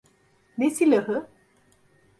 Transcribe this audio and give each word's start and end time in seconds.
Ne 0.57 0.69
silahı? 0.71 1.27